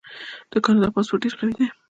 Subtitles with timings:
[0.51, 1.67] د کاناډا پاسپورت ډیر قوي دی.